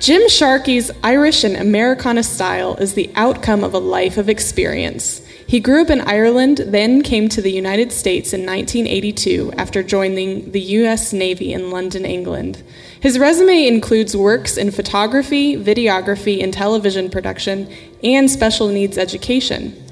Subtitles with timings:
[0.00, 5.20] Jim Sharkey's Irish and Americana style is the outcome of a life of experience.
[5.46, 10.52] He grew up in Ireland, then came to the United States in 1982 after joining
[10.52, 11.12] the U.S.
[11.12, 12.62] Navy in London, England.
[12.98, 17.70] His resume includes works in photography, videography, and television production,
[18.02, 19.84] and special needs education.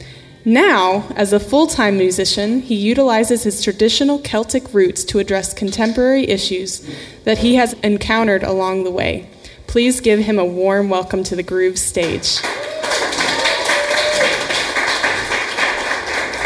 [0.43, 6.27] Now, as a full time musician, he utilizes his traditional Celtic roots to address contemporary
[6.27, 6.89] issues
[7.25, 9.29] that he has encountered along the way.
[9.69, 12.39] Please give him a warm welcome to the Groove stage.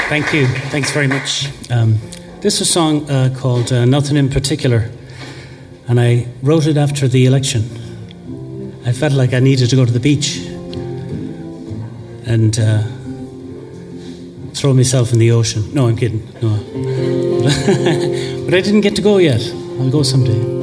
[0.09, 0.49] Thank you.
[0.71, 1.49] Thanks very much.
[1.71, 1.99] Um,
[2.41, 4.91] this is a song uh, called uh, Nothing in Particular,
[5.87, 7.63] and I wrote it after the election.
[8.85, 10.39] I felt like I needed to go to the beach
[12.27, 12.83] and uh,
[14.53, 15.73] throw myself in the ocean.
[15.73, 16.27] No, I'm kidding.
[16.43, 16.57] No.
[18.45, 19.41] but I didn't get to go yet.
[19.79, 20.62] I'll go someday.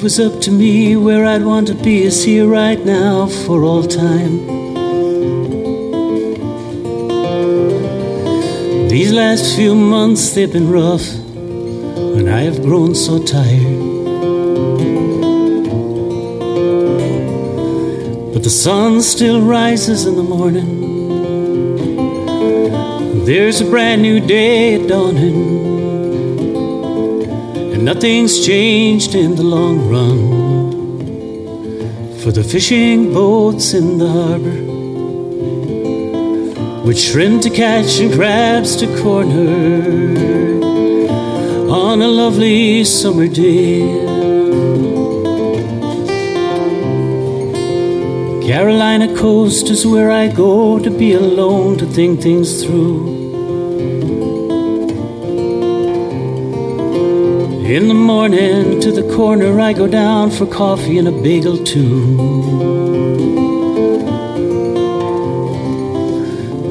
[0.00, 3.64] It was up to me, where I'd want to be is here right now for
[3.64, 4.46] all time.
[8.88, 11.06] These last few months they've been rough,
[12.16, 13.76] and I have grown so tired.
[18.32, 20.80] But the sun still rises in the morning.
[23.26, 25.69] There's a brand new day dawning.
[27.80, 30.18] And nothing's changed in the long run
[32.18, 34.60] for the fishing boats in the harbor
[36.84, 40.12] with shrimp to catch and crabs to corner
[41.72, 43.80] on a lovely summer day.
[48.46, 53.09] Carolina coast is where I go to be alone to think things through.
[57.70, 62.18] In the morning to the corner I go down for coffee and a bagel too.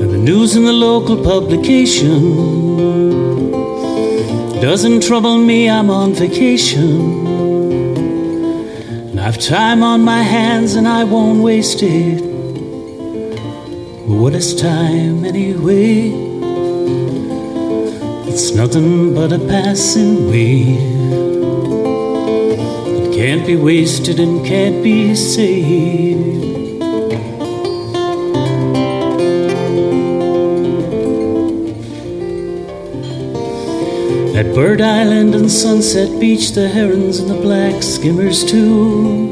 [0.02, 2.20] And the news in the local publication
[4.60, 7.26] doesn't trouble me, I'm on vacation.
[9.12, 12.20] And I've time on my hands and I won't waste it.
[14.06, 16.29] What is time anyway?
[18.32, 20.78] It's nothing but a passing wave.
[23.04, 26.46] It can't be wasted and can't be saved.
[34.38, 39.32] At Bird Island and Sunset Beach, the herons and the black skimmers, too.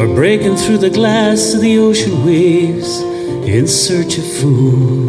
[0.00, 3.17] Are breaking through the glass of the ocean waves
[3.48, 5.08] in search of food.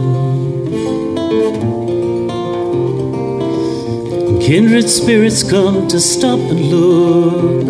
[4.42, 7.68] Kindred spirits come to stop and look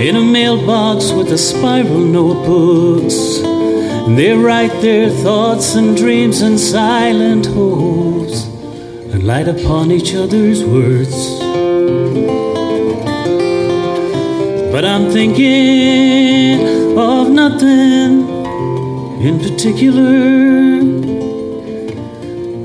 [0.00, 3.38] in a mailbox with a spiral notebooks.
[4.16, 8.46] They write their thoughts and dreams in silent hopes
[9.12, 11.14] and light upon each other's words.
[14.72, 18.33] But I'm thinking of nothing
[19.24, 20.14] in particular,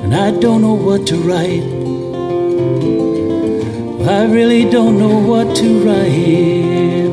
[0.04, 1.64] and I don't know what to write.
[4.10, 7.09] I really don't know what to write.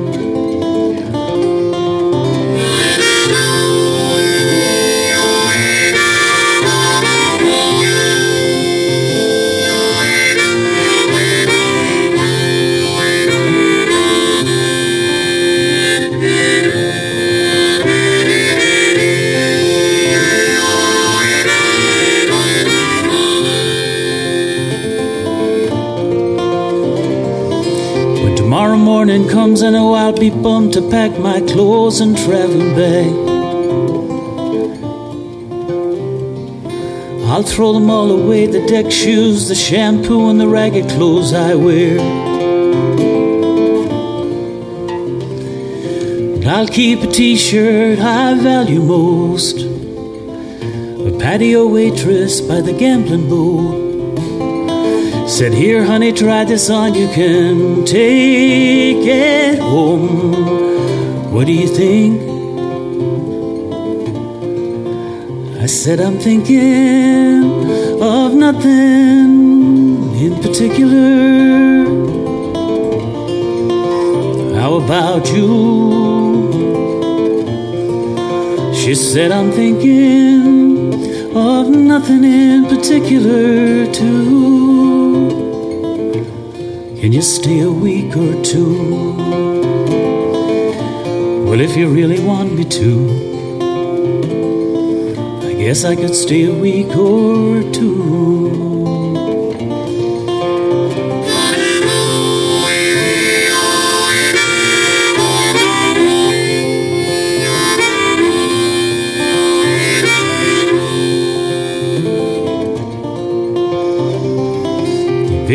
[30.17, 33.13] I know I'll be bummed to pack my clothes and traveling bag.
[37.29, 41.55] I'll throw them all away the deck shoes, the shampoo, and the ragged clothes I
[41.55, 41.99] wear.
[46.49, 53.86] I'll keep a t shirt I value most, a patio waitress by the gambling boat.
[55.27, 56.95] Said, Here, honey, try this on.
[56.95, 61.33] You can take it home.
[61.33, 62.23] What do you think?
[65.61, 67.43] I said I'm thinking
[68.01, 71.85] of nothing in particular.
[74.61, 75.51] How about you?
[78.75, 80.95] She said I'm thinking
[81.37, 84.96] of nothing in particular too.
[87.07, 89.13] Can you stay a week or two?
[91.47, 92.91] Well, if you really want me to.
[95.49, 98.76] I guess I could stay a week or two.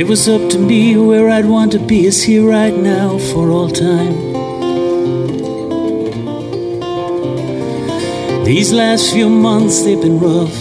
[0.01, 3.51] It was up to me, where I'd want to be is here right now for
[3.51, 4.15] all time.
[8.43, 10.59] These last few months they've been rough,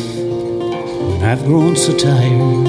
[1.15, 2.67] and I've grown so tired.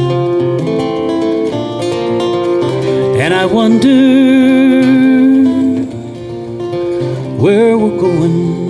[3.20, 3.90] And I wonder
[7.44, 8.62] where we're going.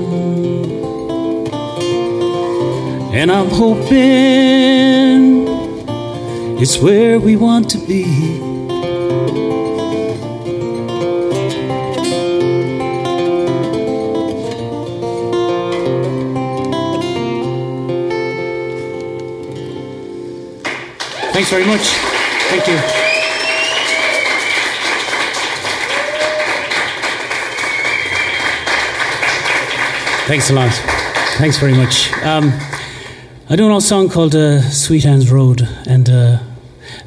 [3.14, 5.51] And I'm hoping
[6.62, 8.04] it's where we want to be.
[21.34, 21.82] Thanks very much.
[22.52, 22.78] Thank you.
[30.28, 30.72] Thanks a lot.
[31.40, 32.14] Thanks very much.
[32.24, 32.54] Um,
[33.50, 36.38] I do an old song called uh, Sweet Anne's Road, and uh,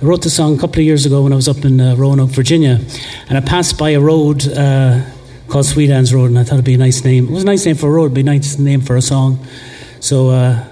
[0.04, 1.96] I wrote the song a couple of years ago when I was up in uh,
[1.96, 2.78] Roanoke, Virginia,
[3.30, 5.02] and I passed by a road uh,
[5.48, 7.24] called Sweet Anne's Road, and I thought it'd be a nice name.
[7.24, 9.00] It was a nice name for a road, it'd be a nice name for a
[9.00, 9.42] song.
[10.00, 10.62] So, uh,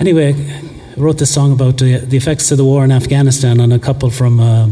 [0.00, 3.70] anyway, I wrote this song about the, the, effects of the war in Afghanistan on
[3.70, 4.70] a couple from uh,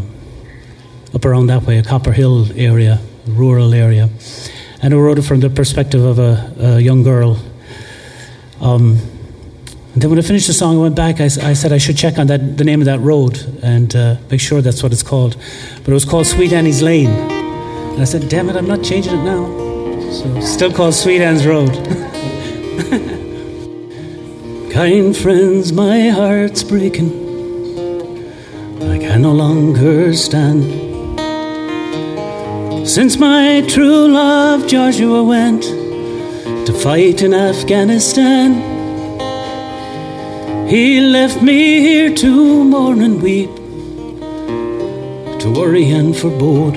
[1.13, 4.09] up around that way, a Copper Hill area, rural area.
[4.81, 7.39] And I wrote it from the perspective of a, a young girl.
[8.63, 8.97] Um,
[9.95, 11.21] and then when I finished the song, I went back.
[11.21, 14.17] I, I, said I should check on that, the name of that road and uh,
[14.29, 15.37] make sure that's what it's called.
[15.79, 17.11] But it was called Sweet Annie's Lane.
[17.11, 19.47] And I said, damn it, I'm not changing it now.
[20.11, 21.71] So still called Sweet Anne's Road.
[24.73, 27.13] Kind friends, my heart's breaking.
[28.83, 30.65] I can no longer stand.
[32.89, 38.74] Since my true love Joshua went to fight in Afghanistan,
[40.69, 43.55] he left me here to mourn and weep,
[45.41, 46.77] to worry and forebode,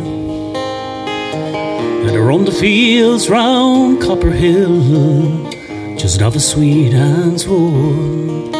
[2.05, 5.47] and roam the fields round Copper Hill
[5.97, 8.53] just off a Sweet Anne's Road.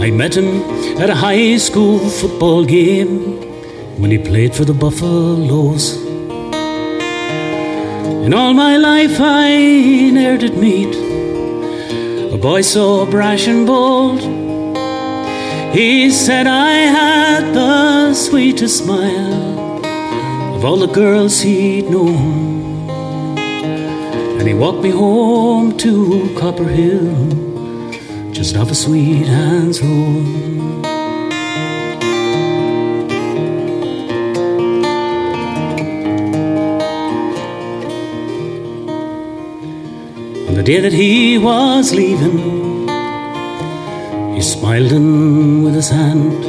[0.00, 0.62] I met him
[0.98, 3.40] at a high school football game
[4.00, 5.96] when he played for the Buffaloes.
[8.24, 11.09] In all my life I ne'er did meet
[12.40, 14.20] boy so brash and bold.
[15.74, 19.84] He said I had the sweetest smile
[20.56, 22.88] of all the girls he'd known.
[24.38, 30.89] And he walked me home to Copper Hill, just off a Sweet Anne's Road.
[40.70, 42.38] Day that he was leaving,
[44.34, 46.44] he smiled in with his hand.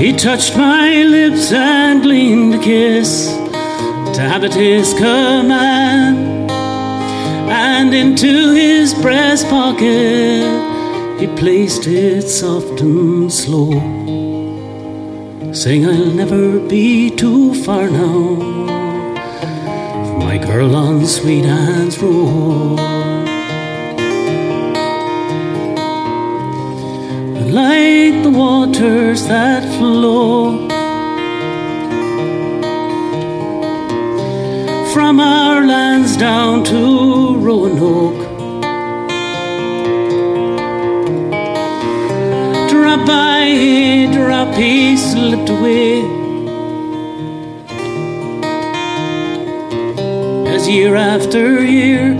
[0.00, 3.10] He touched my lips and leaned a kiss
[4.14, 6.50] to have at his command.
[7.66, 13.70] And into his breast pocket he placed it soft and slow,
[15.52, 18.93] saying, I'll never be too far now
[20.36, 22.80] my girl on Sweet Anne's Road.
[27.60, 30.58] like the waters that flow
[34.92, 38.22] from our lands down to Roanoke.
[42.70, 46.23] Drop by, drop, he slipped away.
[50.64, 52.14] As year after year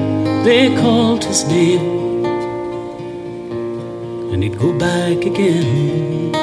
[0.44, 2.26] they called his name,
[4.30, 6.34] and he'd go back again.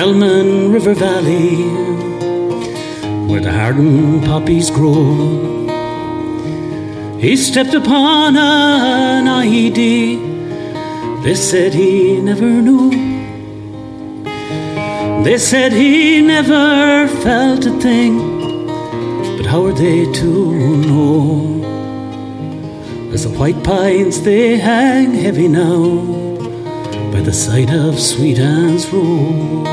[0.00, 1.56] Helmand River Valley,
[3.26, 5.66] where the hardened poppies grow.
[7.18, 9.82] He stepped upon an IED.
[11.24, 13.09] They said he never knew.
[15.22, 18.38] They said he never felt a thing.
[19.36, 20.54] But how are they to
[20.88, 21.60] know?
[23.12, 26.00] As the white pines they hang heavy now
[27.12, 29.66] by the side of Sweet Anne's Road.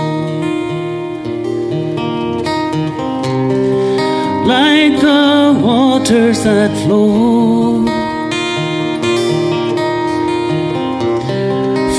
[4.45, 7.96] Like the waters that flow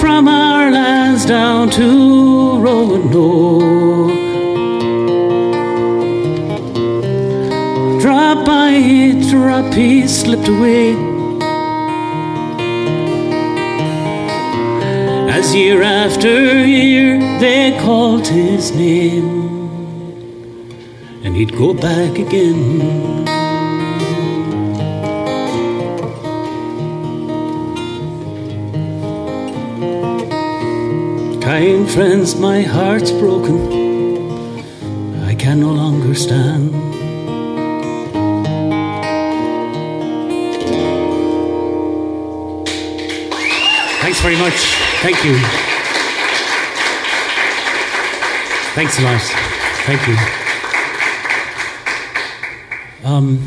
[0.08, 4.08] from our lands down to Roanoke.
[8.00, 8.72] Drop by
[9.30, 10.94] drop, he slipped away.
[15.28, 16.34] As year after
[16.64, 19.28] year they called his name,
[21.22, 23.37] and he'd go back again.
[31.58, 33.56] Kind friends, my heart's broken.
[35.24, 36.70] I can no longer stand.
[44.00, 44.54] Thanks very much.
[45.02, 45.36] Thank you.
[48.76, 49.20] Thanks a lot.
[49.84, 50.16] Thank you.
[53.04, 53.42] Um,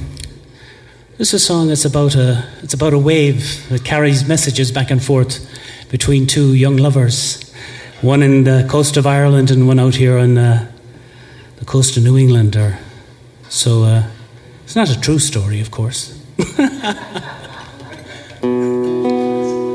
[1.18, 4.92] this is a song that's about a it's about a wave that carries messages back
[4.92, 5.40] and forth
[5.90, 7.41] between two young lovers,
[8.02, 10.72] one in the coast of Ireland and one out here on uh,
[11.58, 12.56] the coast of New England.
[12.56, 12.80] Or
[13.50, 14.04] so uh,
[14.64, 16.18] it's not a true story, of course.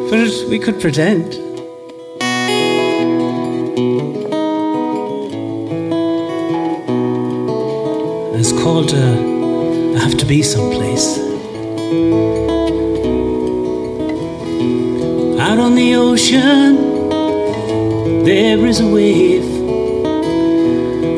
[0.08, 1.34] But we could pretend.
[8.38, 11.18] It's called uh, I Have to Be Someplace.
[15.40, 16.95] Out on the ocean,
[18.26, 19.48] there is a wave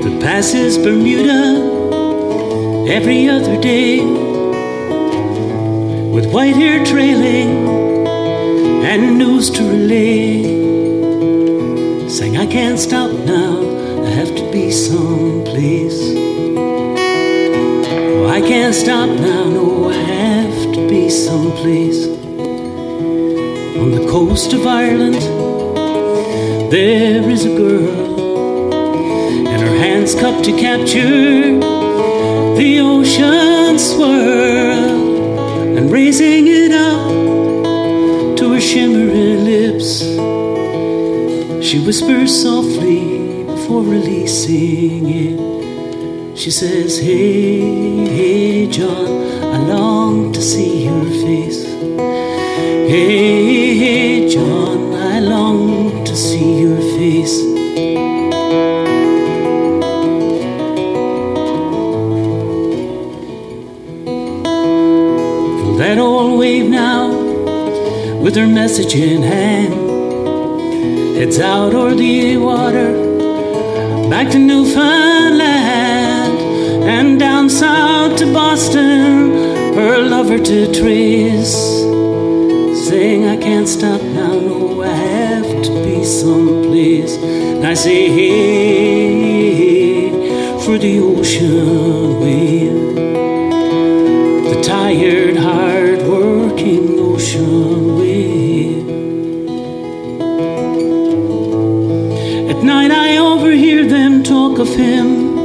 [0.02, 1.56] that passes Bermuda
[2.86, 4.04] every other day
[6.12, 7.66] with white hair trailing
[8.84, 10.42] and news to relay.
[12.10, 13.62] Saying, I can't stop now,
[14.04, 16.12] I have to be someplace.
[18.18, 22.06] Oh, I can't stop now, no, I have to be someplace.
[23.80, 25.37] On the coast of Ireland,
[26.70, 28.72] there is a girl,
[29.48, 31.58] and her hands cupped to capture
[32.56, 34.98] the ocean swirl
[35.78, 40.00] and raising it up to her shimmering lips.
[41.66, 46.38] She whispers softly before releasing it.
[46.38, 47.60] She says, Hey,
[48.06, 49.06] hey, John,
[49.42, 51.64] I long to see your face.
[52.88, 54.67] Hey, hey, John,
[56.18, 57.36] see your face.
[65.78, 67.12] That old wave now,
[68.20, 69.74] with her message in hand,
[71.16, 72.90] heads out o'er the water,
[74.10, 76.36] back to Newfoundland,
[76.82, 79.30] and down south to Boston,
[79.74, 81.54] her lover to trace.
[82.88, 84.74] Saying, I can't stop now, no, be
[86.08, 87.16] someplace.
[87.16, 89.30] And I say, hey,
[90.64, 92.94] for the ocean wave,
[94.44, 98.88] the tired, hard working ocean wave.
[102.50, 105.36] At night, I overhear them talk of him,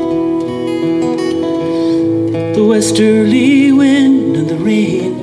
[2.54, 5.23] the westerly wind and the rain.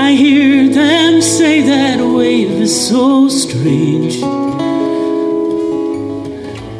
[0.00, 4.20] I hear them say that wave is so strange.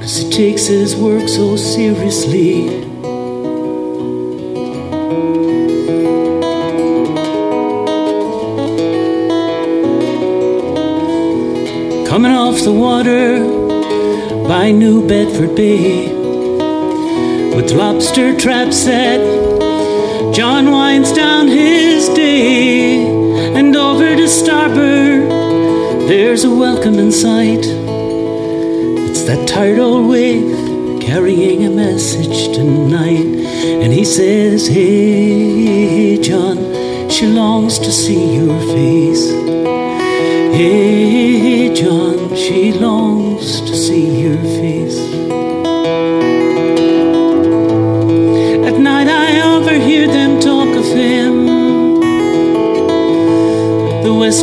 [0.01, 2.69] Cause he takes his work so seriously.
[12.07, 13.41] Coming off the water
[14.47, 16.07] by New Bedford Bay
[17.53, 19.48] with lobster traps set.
[20.39, 23.05] John winds down his day,
[23.59, 25.29] and over to starboard,
[26.09, 27.67] there's a welcoming sight.
[29.09, 33.27] It's that tired old wave carrying a message tonight,
[33.83, 39.33] and he says, Hey, John, she longs to see your face.
[40.55, 44.68] Hey, John, she longs to see your face.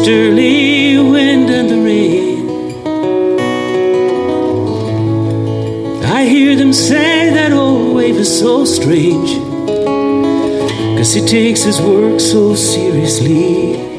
[0.05, 2.45] Westerly wind and the rain.
[6.03, 9.31] I hear them say that old wave is so strange,
[10.95, 13.94] cause he takes his work so seriously.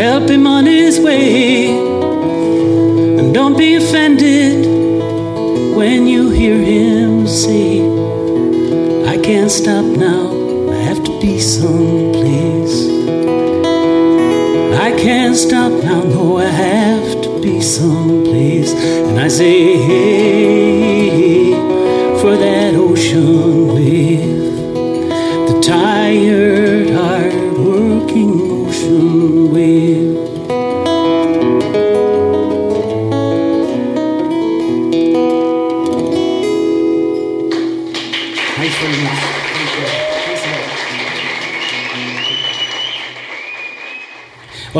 [0.00, 1.68] Help him on his way.
[3.18, 4.64] And don't be offended
[5.76, 7.82] when you hear him say,
[9.06, 10.29] I can't stop now,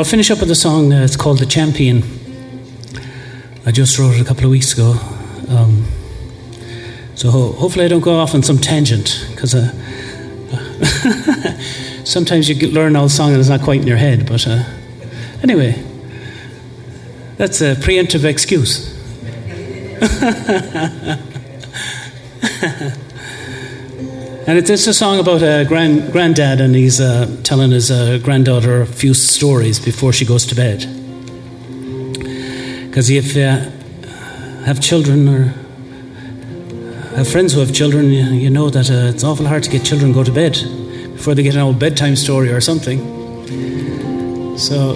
[0.01, 0.91] I'll finish up with a song.
[0.91, 2.01] Uh, it's called "The Champion."
[3.67, 4.95] I just wrote it a couple of weeks ago.
[5.47, 5.85] Um,
[7.13, 9.71] so ho- hopefully I don't go off on some tangent because uh,
[12.03, 14.25] sometimes you learn an old song and it's not quite in your head.
[14.25, 14.63] But uh,
[15.43, 15.83] anyway,
[17.37, 18.89] that's a preemptive excuse.
[24.47, 28.17] And it's, it's a song about a grand, granddad, and he's uh, telling his uh,
[28.23, 30.79] granddaughter a few stories before she goes to bed.
[32.87, 33.43] Because if you
[34.65, 35.43] have children or
[37.15, 39.85] have friends who have children, you, you know that uh, it's awful hard to get
[39.85, 40.53] children to go to bed
[41.13, 42.97] before they get an old bedtime story or something.
[44.57, 44.95] So,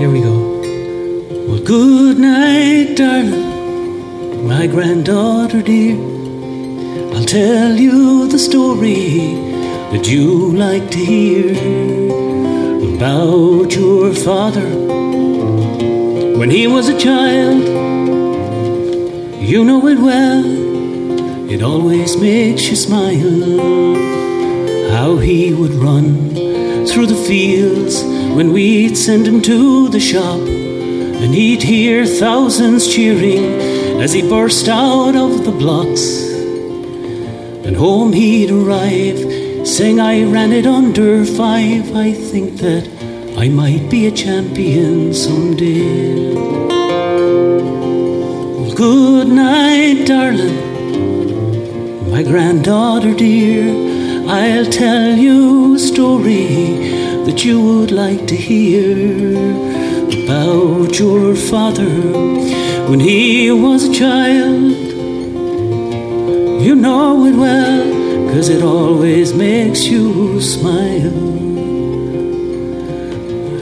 [0.00, 1.46] here we go.
[1.46, 6.11] Well, good night, darling, my granddaughter dear.
[7.32, 9.32] Tell you the story
[9.90, 11.52] that you like to hear
[12.94, 14.68] about your father
[16.36, 17.64] when he was a child.
[19.40, 20.44] You know it well,
[21.50, 23.40] it always makes you smile.
[24.90, 28.02] How he would run through the fields
[28.36, 34.68] when we'd send him to the shop, and he'd hear thousands cheering as he burst
[34.68, 36.21] out of the blocks.
[37.72, 41.96] And home he'd arrive, saying, I ran it under five.
[41.96, 42.86] I think that
[43.38, 46.34] I might be a champion someday.
[48.58, 53.72] Well, good night, darling, my granddaughter dear.
[54.28, 56.76] I'll tell you a story
[57.24, 59.32] that you would like to hear
[60.24, 61.88] about your father
[62.90, 64.81] when he was a child.
[66.62, 71.18] You know it well, cause it always makes you smile.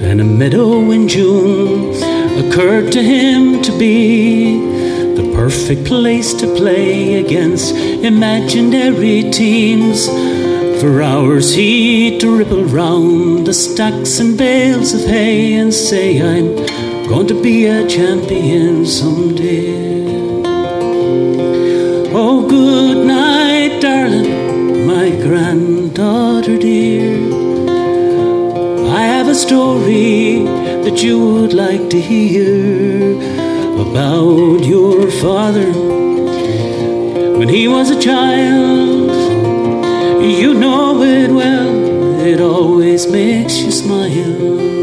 [0.05, 1.95] And a meadow in June
[2.43, 4.61] occurred to him to be
[5.15, 10.07] the perfect place to play against imaginary teams.
[10.83, 16.55] For hours he'd dribble round the stacks and bales of hay and say, I'm
[17.09, 19.80] going to be a champion someday.
[22.51, 27.15] Good night, darling, my granddaughter dear.
[28.93, 30.43] I have a story
[30.83, 33.15] that you would like to hear
[33.81, 35.71] about your father
[37.39, 39.13] when he was a child.
[40.21, 44.80] You know it well, it always makes you smile.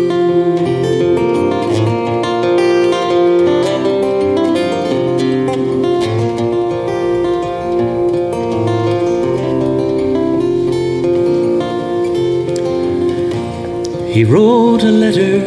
[14.30, 15.40] Wrote a letter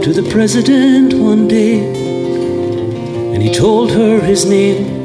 [0.00, 1.78] to the president one day,
[3.34, 5.02] and he told her his name,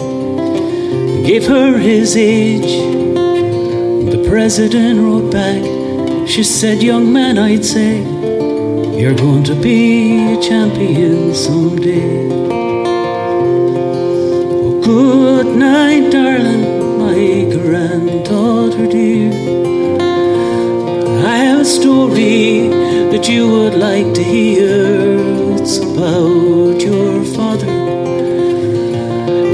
[1.26, 2.72] gave her his age.
[4.14, 5.62] The president wrote back,
[6.30, 7.98] she said, Young man, I'd say,
[8.98, 12.30] you're going to be a champion someday.
[14.52, 20.09] Oh, good night, darling, my granddaughter dear.
[21.70, 22.68] Story
[23.12, 25.20] that you would like to hear.
[25.56, 27.68] It's about your father.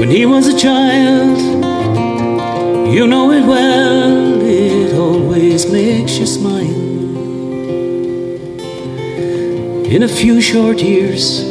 [0.00, 1.38] When he was a child,
[2.88, 6.80] you know it well, it always makes you smile.
[9.94, 11.42] In a few short years,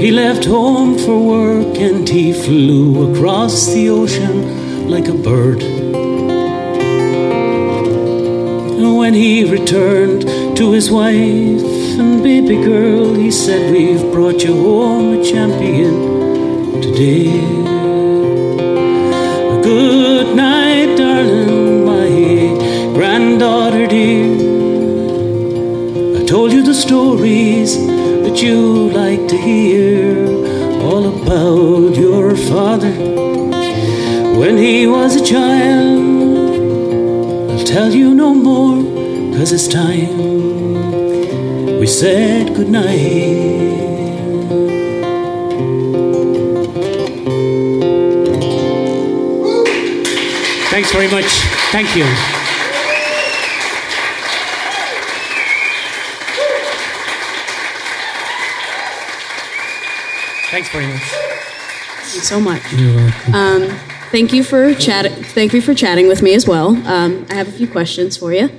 [0.00, 5.81] he left home for work and he flew across the ocean like a bird.
[8.82, 10.22] When he returned
[10.56, 11.62] to his wife
[12.00, 17.26] and baby girl, he said, We've brought you home a champion today.
[19.62, 22.08] Good night, darling, my
[22.94, 24.34] granddaughter dear.
[26.18, 27.76] I told you the stories
[28.24, 30.26] that you like to hear,
[30.82, 32.94] all about your father
[34.40, 35.91] when he was a child.
[37.72, 38.82] Tell you no more
[39.34, 40.42] Cause it's time
[41.82, 42.86] we said goodnight.
[50.70, 51.24] Thanks very much.
[51.72, 52.04] Thank you.
[60.52, 61.02] Thanks very much.
[61.02, 62.72] Thank you so much.
[62.74, 63.34] You're welcome.
[63.34, 65.10] Um, thank you for chat.
[65.34, 66.68] Thank you for chatting with me as well.
[66.86, 68.50] Um, I have a few questions for you.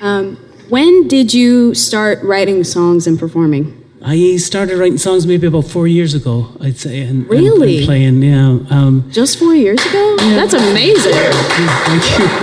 [0.00, 0.36] Um,
[0.70, 3.80] when did you start writing songs and performing?
[4.02, 7.00] I started writing songs maybe about four years ago, I'd say.
[7.02, 7.78] And, really?
[7.78, 8.76] And, and playing, yeah.
[8.76, 10.16] Um, Just four years ago?
[10.20, 10.36] Yeah.
[10.36, 11.12] That's amazing.
[11.12, 12.26] Thank you.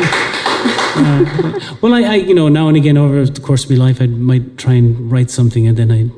[1.03, 4.01] uh, well, I, I, you know, now and again over the course of my life,
[4.01, 6.09] I might try and write something and then I,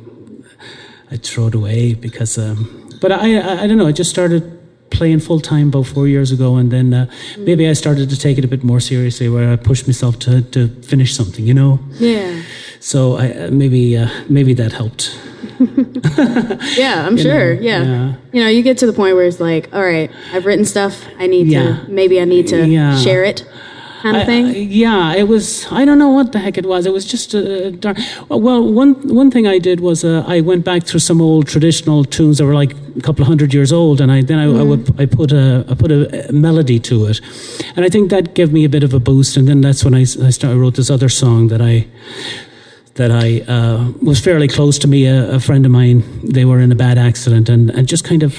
[1.11, 4.62] I throw it away because, um, but I, I, I don't know, I just started
[4.93, 7.05] playing full time about four years ago, and then uh,
[7.37, 10.41] maybe I started to take it a bit more seriously, where I pushed myself to,
[10.41, 11.79] to finish something, you know.
[11.99, 12.43] Yeah.
[12.79, 15.17] So I uh, maybe uh, maybe that helped.
[16.77, 17.53] yeah, I'm sure.
[17.53, 17.83] Yeah.
[17.83, 18.13] yeah.
[18.31, 21.05] You know, you get to the point where it's like, all right, I've written stuff.
[21.17, 21.59] I need yeah.
[21.59, 22.97] to maybe I need to yeah.
[22.97, 23.45] share it
[24.03, 24.45] kind of thing?
[24.47, 24.49] I,
[24.83, 25.65] yeah, it was.
[25.71, 26.85] I don't know what the heck it was.
[26.85, 27.97] It was just a dark.
[28.29, 32.03] Well, one one thing I did was uh, I went back through some old traditional
[32.03, 34.59] tunes that were like a couple of hundred years old, and I then I, mm.
[34.59, 37.21] I, would, I put a I put a, melody to it,
[37.75, 39.37] and I think that gave me a bit of a boost.
[39.37, 41.87] And then that's when I I started wrote this other song that I
[42.95, 45.05] that I uh, was fairly close to me.
[45.07, 48.21] A, a, friend of mine, they were in a bad accident, and, and just kind
[48.21, 48.35] of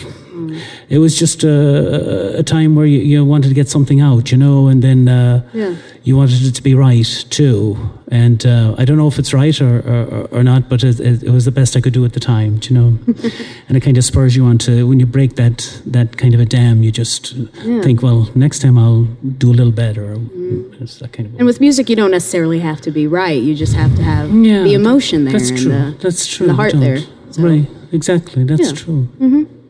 [0.89, 4.39] it was just a, a time where you, you, wanted to get something out, you
[4.39, 5.77] know, and then uh, yeah.
[6.03, 7.77] you wanted it to be right too.
[8.09, 11.31] And uh, I don't know if it's right or, or, or not, but it, it,
[11.31, 12.99] was the best I could do at the time, you know.
[13.69, 16.41] and it kind of spurs you on to when you break that that kind of
[16.41, 17.81] a dam, you just yeah.
[17.83, 19.05] think, well, next time I'll
[19.39, 20.17] do a little better.
[20.17, 20.99] Mm.
[20.99, 21.37] That kind of.
[21.37, 23.43] And with music, you don't necessarily have to be right.
[23.43, 25.33] You just have to have yeah, the emotion there.
[25.33, 25.73] That's true.
[25.73, 26.47] The, that's true.
[26.47, 26.99] the heart there.
[27.31, 27.43] So.
[27.43, 27.67] Right.
[27.93, 28.45] Exactly.
[28.45, 29.09] That's true.
[29.19, 29.64] Mm-hmm.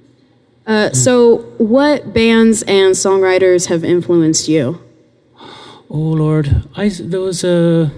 [0.66, 4.80] Uh, so, what bands and songwriters have influenced you?
[5.90, 7.90] Oh Lord, I there was a.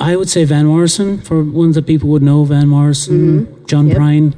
[0.00, 2.44] I would say Van Morrison for ones that people would know.
[2.44, 3.64] Van Morrison, mm-hmm.
[3.66, 3.98] John yep.
[3.98, 4.32] Prine.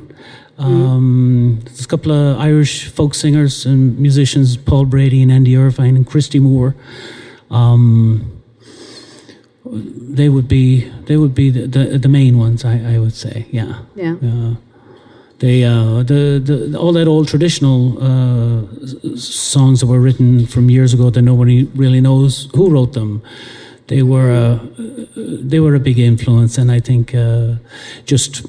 [0.59, 0.64] Mm-hmm.
[0.64, 5.97] Um, There's a couple of Irish folk singers and musicians, Paul Brady and Andy Irvine
[5.97, 6.75] and Christy Moore.
[7.51, 8.42] Um,
[9.64, 12.64] they would be they would be the, the, the main ones.
[12.64, 14.16] I, I would say, yeah, yeah.
[14.23, 14.55] Uh,
[15.38, 20.94] they uh, the, the all that old traditional uh, songs that were written from years
[20.94, 23.22] ago that nobody really knows who wrote them.
[23.88, 24.61] They were a,
[25.16, 27.57] they were a big influence, and I think uh,
[28.05, 28.44] just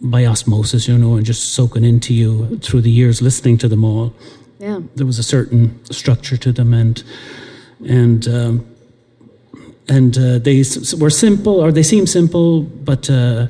[0.00, 3.84] by osmosis, you know, and just soaking into you through the years, listening to them
[3.84, 4.12] all.
[4.58, 7.02] Yeah, there was a certain structure to them, and
[7.88, 8.26] and.
[8.28, 8.66] Um,
[9.88, 13.48] and uh, they s- were simple, or they seem simple, but uh,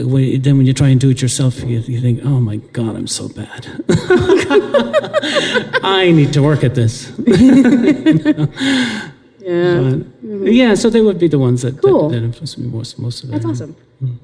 [0.00, 2.96] when, then when you try and do it yourself, you, you think, oh my God,
[2.96, 3.66] I'm so bad.
[5.82, 7.12] I need to work at this.
[9.44, 9.74] Yeah.
[9.74, 10.46] But, mm-hmm.
[10.46, 12.08] Yeah, so they would be the ones that, cool.
[12.08, 13.32] that, that influenced me most, most of it.
[13.32, 13.76] That's awesome.
[14.02, 14.18] Mm.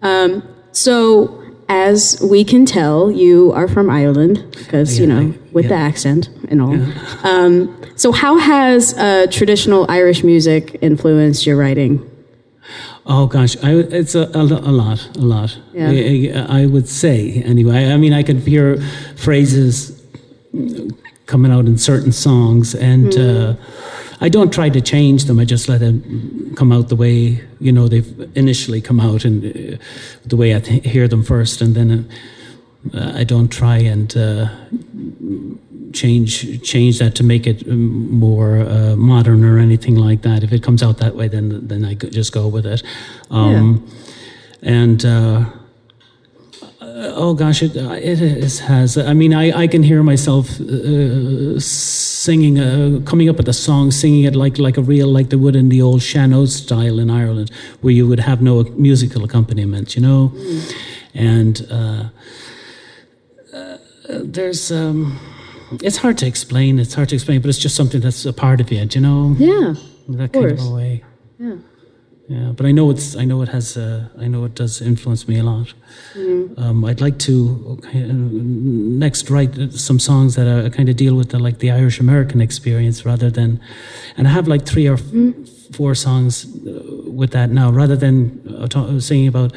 [0.00, 5.66] Um, so, as we can tell, you are from Ireland because, yeah, you know, with
[5.66, 5.68] yeah.
[5.68, 6.76] the accent and all.
[6.76, 7.18] Yeah.
[7.24, 12.09] Um, so, how has uh, traditional Irish music influenced your writing?
[13.06, 15.58] Oh gosh, I, it's a, a, a, lot, a lot.
[15.72, 15.90] Yeah.
[15.90, 17.90] I, I, would say anyway.
[17.92, 18.80] I mean, I could hear
[19.16, 20.00] phrases
[21.26, 23.18] coming out in certain songs, and mm.
[23.18, 23.56] uh,
[24.20, 25.40] I don't try to change them.
[25.40, 29.44] I just let them come out the way you know they've initially come out, and
[29.44, 29.76] uh,
[30.26, 32.08] the way I th- hear them first, and then
[32.94, 34.48] uh, I don't try and uh,
[35.92, 40.42] change change that to make it um, more uh, modern or anything like that.
[40.42, 42.82] If it comes out that way, then then I could just go with it.
[43.30, 43.82] Um,
[44.62, 45.44] And uh,
[47.16, 48.96] oh gosh, it it is, has.
[48.96, 53.90] I mean, I, I can hear myself uh, singing, uh, coming up with a song,
[53.90, 57.10] singing it like like a real like they would in the old sean-nós style in
[57.10, 57.50] Ireland,
[57.80, 60.32] where you would have no musical accompaniment, you know,
[61.14, 61.66] and.
[61.70, 62.04] Uh,
[64.24, 65.18] there's um,
[65.82, 66.78] it's hard to explain.
[66.78, 69.02] It's hard to explain, but it's just something that's a part of you, do you
[69.06, 69.34] know?
[69.38, 69.74] Yeah.
[70.08, 70.68] that of kind of course.
[70.68, 71.04] a way.
[71.38, 71.56] Yeah.
[72.28, 73.16] Yeah, but I know it's.
[73.16, 73.76] I know it has.
[73.76, 75.74] Uh, I know it does influence me a lot.
[76.14, 76.62] Mm-hmm.
[76.62, 81.16] Um, I'd like to okay, uh, next write some songs that uh, kind of deal
[81.16, 83.58] with the like the Irish American experience rather than,
[84.16, 85.42] and I have like three or f- Mm-hmm.
[85.72, 89.52] four songs uh, with that now rather than uh, singing about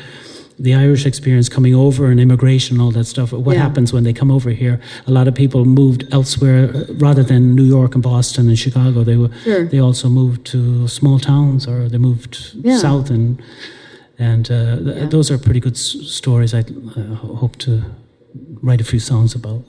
[0.60, 3.32] the Irish experience coming over and immigration and all that stuff.
[3.34, 3.64] What Yeah.
[3.64, 4.80] happens when they come over here?
[5.08, 9.04] A lot of people moved elsewhere uh, rather than New York and Boston and Chicago.
[9.04, 9.66] They were Sure.
[9.68, 12.78] they also moved to small towns or they moved Yeah.
[12.78, 13.38] south and
[14.20, 15.10] and uh, th- Yeah.
[15.10, 16.54] those are pretty good s- stories.
[16.54, 17.72] I uh, hope to
[18.62, 19.64] write a few songs about.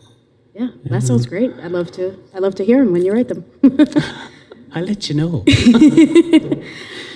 [0.55, 0.68] Yeah.
[0.90, 1.51] That sounds great.
[1.64, 2.03] I'd love to.
[2.35, 3.42] I'd love to hear them when you write them.
[4.75, 5.44] I'll let you know.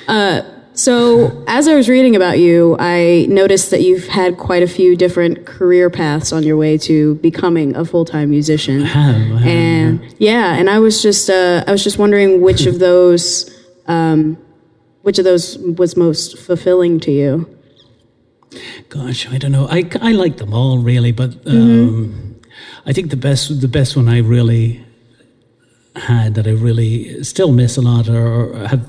[0.79, 4.95] So, as I was reading about you, I noticed that you've had quite a few
[4.95, 8.83] different career paths on your way to becoming a full-time musician.
[8.83, 12.43] I have, I have, and yeah, and I was just uh, I was just wondering
[12.43, 13.53] which of those
[13.89, 14.39] um,
[15.03, 17.59] which of those was most fulfilling to you.
[18.89, 19.67] Gosh, I don't know.
[19.69, 22.41] I, I like them all really, but um,
[22.87, 24.87] I think the best the best one I really
[25.97, 28.89] had that I really still miss a lot or, or have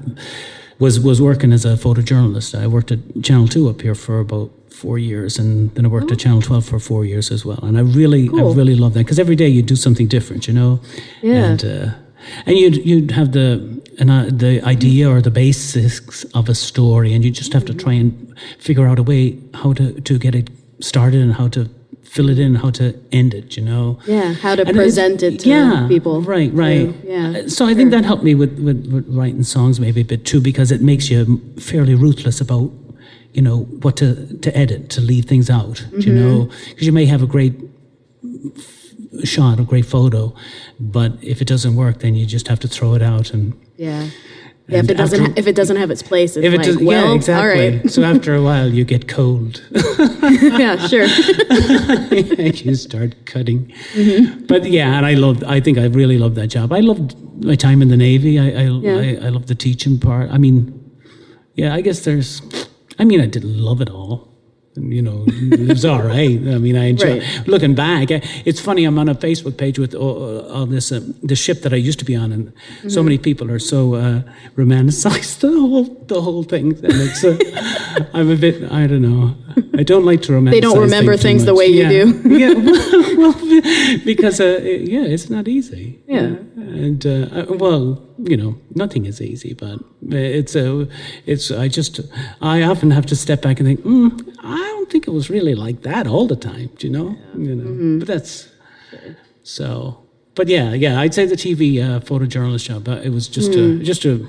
[0.80, 2.60] was was working as a photojournalist.
[2.60, 6.12] I worked at Channel Two up here for about four years, and then I worked
[6.12, 7.60] at Channel Twelve for four years as well.
[7.64, 8.52] And I really Cool.
[8.52, 10.80] I really love that because every day you do something different, you know.
[11.22, 11.46] Yeah.
[11.46, 11.90] And uh,
[12.46, 17.14] and you'd you'd have the an, uh, the idea or the basics of a story,
[17.14, 20.36] and you just have to try and figure out a way how to to get
[20.36, 21.70] it started and how to
[22.04, 23.56] fill it in, how to end it.
[23.58, 24.00] You know.
[24.08, 26.22] Yeah, how to And present it to yeah, people.
[26.22, 26.88] Right, right.
[27.02, 27.08] too.
[27.08, 30.06] Yeah, Uh, So I think that helped me with, with, with writing songs maybe a
[30.06, 32.72] bit too, because it makes you fairly ruthless about,
[33.34, 36.16] you know, what to, to edit, to leave things out, do you Mm-hmm.
[36.16, 37.54] know, because you may have a great
[39.24, 40.34] shot, a great photo,
[40.80, 43.54] but if it doesn't work, then you just have to throw it out and.
[43.78, 44.10] Yeah.
[44.70, 46.58] Yeah, if it doesn't after- ha- if it doesn't have its place, it's If it
[46.58, 47.50] like, does, well, yeah, exactly.
[47.66, 47.90] all right.
[47.92, 49.64] so after a while, you get cold.
[49.72, 51.06] yeah, sure.
[52.68, 53.74] you start cutting.
[54.48, 55.44] But yeah, and I loved.
[55.44, 56.72] I think I really loved that job.
[56.72, 58.38] I loved my time in the navy.
[58.40, 58.98] I I, Yeah.
[58.98, 60.30] I, I loved the teaching part.
[60.32, 60.74] I mean,
[61.56, 62.42] yeah, I guess there's.
[63.00, 64.29] I mean, I didn't love it all.
[64.82, 66.38] You know, it was all right.
[66.56, 67.20] I mean, I enjoy.
[67.20, 67.48] Right.
[67.48, 68.10] Looking back,
[68.46, 68.86] it's funny.
[68.86, 72.00] I'm on a Facebook page with all, all this uh, the ship that I used
[72.00, 72.90] to be on, and Mm-hmm.
[72.90, 74.22] so many people are so uh,
[74.56, 76.68] romanticize the whole the whole thing.
[76.84, 77.38] And it's, uh,
[78.14, 78.72] I'm a bit.
[78.72, 79.36] I don't know.
[79.78, 80.52] I don't like to romanticize.
[80.52, 81.90] They don't remember too things the way you Yeah.
[81.90, 82.38] do.
[82.38, 82.54] yeah,
[83.18, 86.00] well, well, because uh, yeah, it's not easy.
[86.08, 86.36] Yeah.
[86.56, 90.88] and uh, uh, well, you know, nothing is easy, but it's a,
[91.26, 91.52] it's.
[91.52, 92.00] I just,
[92.42, 94.12] I often have to step back and think, mm,
[94.44, 96.70] I don't think it was really like that all the time.
[96.78, 97.16] Do you know?
[97.38, 98.00] You know, Mm-hmm.
[98.00, 98.50] but that's
[99.44, 99.98] so.
[100.36, 102.88] But yeah, yeah, I'd say the TV uh, photojournalist job.
[102.88, 103.82] Uh, it was just Mm.
[103.82, 104.20] a, just a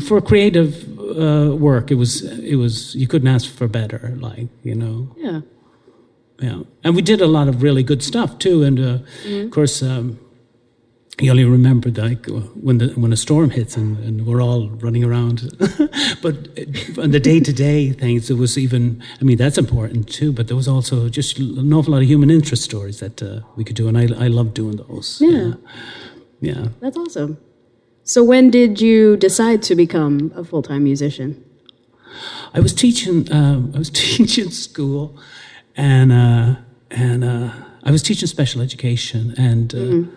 [0.00, 1.90] for creative uh, work.
[1.90, 4.14] It was it was you couldn't ask for better.
[4.20, 5.40] Like you know, Yeah.
[6.40, 8.62] yeah, and we did a lot of really good stuff too.
[8.64, 8.82] And uh,
[9.24, 9.44] Mm-hmm.
[9.46, 10.18] of course, um,
[11.18, 15.04] you only remember like when the when a storm hits and, and we're all running
[15.04, 15.50] around.
[16.22, 19.02] but uh, on the day to day things, it was even.
[19.20, 20.32] I mean, that's important too.
[20.32, 23.64] But there was also just an awful lot of human interest stories that uh, we
[23.64, 25.18] could do, and I I loved doing those.
[25.20, 25.54] Yeah.
[26.40, 26.68] yeah.
[26.80, 27.38] That's awesome.
[28.04, 31.44] So when did you decide to become a full-time musician?
[32.54, 33.30] I was teaching.
[33.32, 35.18] Um, I was teaching school,
[35.76, 36.56] and uh,
[36.90, 37.52] and uh,
[37.84, 40.10] I was teaching special education, and uh,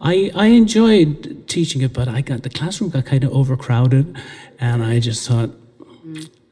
[0.00, 4.16] I I enjoyed teaching it, but I got the classroom got kind of overcrowded,
[4.60, 5.50] and I just thought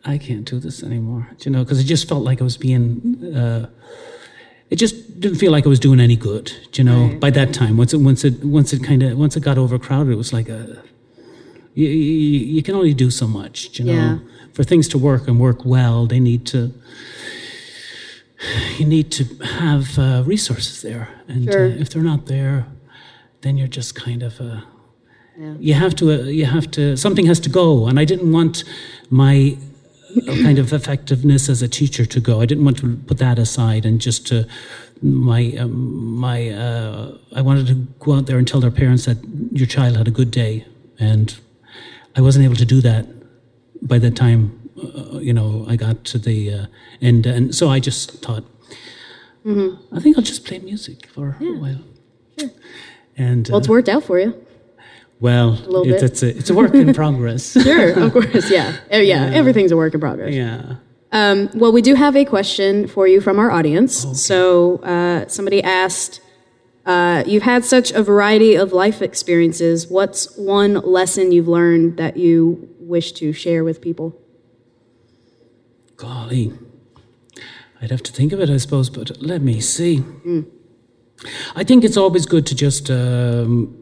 [0.04, 1.28] I can't do this anymore.
[1.38, 3.34] Do you know, because it just felt like I was being.
[3.34, 3.68] Uh,
[4.70, 6.50] it just didn't feel like I was doing any good.
[6.72, 9.36] do You know, by that time, once it once it once it kind of once
[9.36, 10.82] it got overcrowded, it was like a
[11.74, 13.70] you, you, you can only do so much.
[13.72, 14.18] do You know, Yeah.
[14.54, 16.72] for things to work and work well, they need to.
[18.78, 21.66] You need to have uh, resources there, and Sure.
[21.66, 22.66] uh, if they're not there,
[23.44, 24.40] then you're just kind of.
[24.40, 24.60] Uh,
[25.36, 25.54] Yeah.
[25.68, 26.04] you have to.
[26.12, 26.96] Uh, you have to.
[26.96, 28.64] Something has to go, and I didn't want
[29.10, 29.56] my
[30.16, 32.40] uh, kind of effectiveness as a teacher to go.
[32.40, 34.46] I didn't want to put that aside and just to
[35.02, 39.18] my um, my uh, I wanted to go out there and tell their parents that
[39.50, 40.66] your child had a good day,
[40.98, 41.36] and
[42.16, 43.06] I wasn't able to do that
[43.82, 46.66] by the time uh, you know I got to the uh,
[47.02, 48.44] end, and so I just thought,
[49.44, 49.96] mm-hmm.
[49.96, 51.56] I think I'll just play music for yeah.
[51.56, 51.82] a while.
[52.38, 52.50] Sure.
[53.16, 54.44] And well, it's worked out for you.
[55.20, 55.54] Well,
[55.86, 57.52] it's, it's, a it's a work in progress.
[57.52, 58.76] sure, of course, yeah.
[58.90, 60.34] yeah, yeah, Everything's a work in progress.
[60.34, 60.76] Yeah.
[61.12, 64.04] Um, well, we do have a question for you from our audience.
[64.04, 64.14] Okay.
[64.14, 66.20] So uh, somebody asked,
[66.84, 69.86] uh, "You've had such a variety of life experiences.
[69.86, 74.20] What's one lesson you've learned that you wish to share with people?"
[75.96, 76.52] Golly,
[77.80, 78.90] I'd have to think of it, I suppose.
[78.90, 80.00] But let me see.
[80.00, 80.46] Mm.
[81.56, 82.90] I think it's always good to just.
[82.90, 83.80] Um,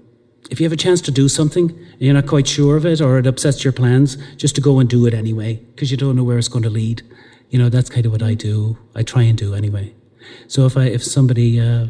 [0.50, 3.18] if you have a chance to do something you're not quite sure of it or
[3.18, 6.24] it upsets your plans, just to go and do it anyway, because you don't know
[6.24, 7.00] where it's going to lead.
[7.50, 8.76] You know, that's kind of what I do.
[8.96, 9.94] I try and do anyway.
[10.48, 11.86] So if I, if somebody, uh,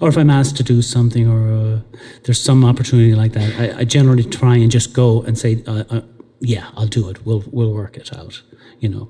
[0.00, 3.80] or if I'm asked to do something or uh, there's some opportunity like that, I,
[3.80, 6.00] I, generally try and just go and say, uh, uh
[6.38, 7.26] yeah, I'll do it.
[7.26, 8.40] We'll, we'll work it out,
[8.78, 9.08] you know.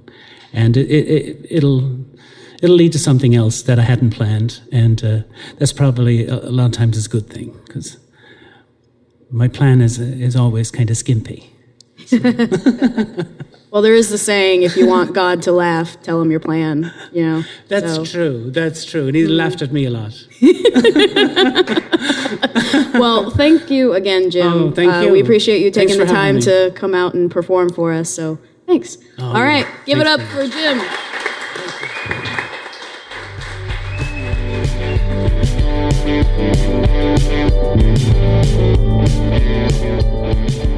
[0.55, 1.99] And it, it, it'll,
[2.61, 4.61] it'll lead to something else that I hadn't planned.
[4.73, 5.21] And uh,
[5.59, 7.99] that's probably a, a lot of times is a good thing because
[9.31, 11.51] my plan is is always kind of skimpy.
[12.07, 12.19] So.
[13.71, 16.93] well, there is the saying: if you want God to laugh, tell him your plan.
[17.13, 17.43] You know.
[17.69, 18.05] That's so.
[18.05, 18.51] true.
[18.51, 19.07] That's true.
[19.07, 19.37] And he mm.
[19.37, 20.13] laughed at me a lot.
[22.95, 24.53] well, thank you again, Jim.
[24.53, 25.13] Oh, thank uh, you.
[25.13, 28.11] We appreciate you taking the time to come out and perform for us.
[28.11, 28.99] So, thanks.
[29.19, 30.81] Oh, All right, give it up for Jim.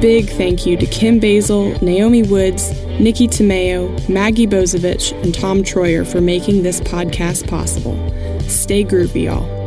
[0.03, 6.05] Big thank you to Kim Basil, Naomi Woods, Nikki Tomeo, Maggie Bozovich, and Tom Troyer
[6.05, 7.95] for making this podcast possible.
[8.49, 9.63] Stay groovy, y'all.